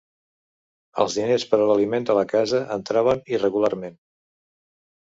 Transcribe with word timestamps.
Els 1.03 1.17
diners 1.19 1.45
per 1.51 1.59
a 1.59 1.69
l'aliment 1.73 2.09
de 2.09 2.17
la 2.21 2.25
casa 2.33 2.65
entraven 2.81 3.25
irregularment. 3.37 3.99